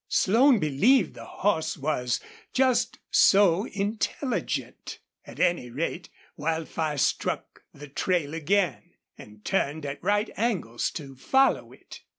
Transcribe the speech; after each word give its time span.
Slone 0.07 0.57
believed 0.57 1.13
the 1.13 1.25
horse 1.25 1.77
was 1.77 2.19
just 2.53 2.97
so 3.11 3.65
intelligent. 3.67 4.97
At 5.27 5.39
any 5.39 5.69
rate, 5.69 6.09
Wildfire 6.35 6.97
struck 6.97 7.61
the 7.71 7.87
trail 7.87 8.33
again, 8.33 8.95
and 9.19 9.45
turned 9.45 9.85
at 9.85 10.03
right 10.03 10.31
angles 10.37 10.89
to 10.93 11.15
follow 11.15 11.71
it. 11.71 12.01